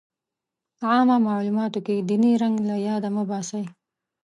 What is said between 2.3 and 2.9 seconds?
رنګ له